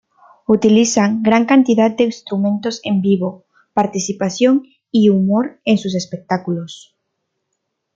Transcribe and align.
Utilizan 0.47 1.21
gran 1.21 1.45
cantidad 1.45 1.91
de 1.95 2.05
instrumentos 2.05 2.79
en 2.83 3.03
vivo, 3.03 3.45
participación 3.73 4.63
y 4.91 5.09
humor 5.09 5.59
en 5.63 5.77
sus 5.77 5.93
espectáculos. 5.93 6.95